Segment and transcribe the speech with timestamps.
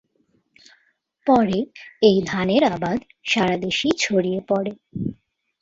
[1.27, 1.57] পরে
[2.01, 2.99] এই ধানের আবাদ
[3.25, 4.73] সারা দেশেই ছড়িয়ে পড়ে।